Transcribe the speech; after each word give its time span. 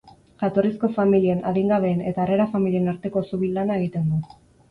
Jatorrizko 0.43 0.87
familien, 0.95 1.43
adingabeen 1.51 2.01
eta 2.13 2.23
harrera 2.23 2.49
familien 2.55 2.91
arteko 2.95 3.25
zubi 3.31 3.53
lana 3.59 3.79
egiten 3.83 4.09
du. 4.15 4.25